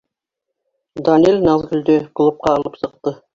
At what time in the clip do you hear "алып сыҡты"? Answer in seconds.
2.55-3.15